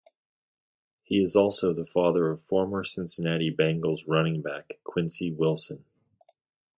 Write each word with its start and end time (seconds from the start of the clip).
He 1.03 1.21
is 1.21 1.35
also 1.35 1.73
the 1.75 1.85
father 1.85 2.31
of 2.31 2.41
former 2.41 2.83
Cincinnati 2.83 3.55
Bengals 3.55 4.03
running 4.07 4.41
back 4.41 4.79
Quincy 4.83 5.29
Wilson. 5.31 5.85